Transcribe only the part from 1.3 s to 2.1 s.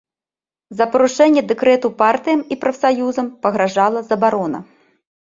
дэкрэту